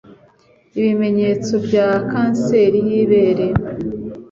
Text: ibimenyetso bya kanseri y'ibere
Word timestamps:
ibimenyetso 0.79 1.53
bya 1.65 1.87
kanseri 2.09 2.77
y'ibere 2.89 3.47